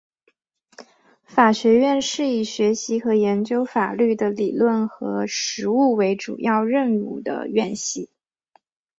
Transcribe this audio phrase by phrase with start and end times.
[1.25, 8.09] 法学院是以学习和研究法律的理论和实务为主要任务的院系。